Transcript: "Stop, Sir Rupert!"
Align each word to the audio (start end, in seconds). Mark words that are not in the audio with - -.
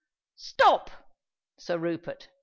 "Stop, 0.35 0.89
Sir 1.59 1.77
Rupert!" 1.77 2.29